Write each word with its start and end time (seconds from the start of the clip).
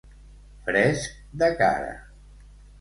Fresc 0.69 1.21
de 1.43 1.53
cara. 1.61 1.95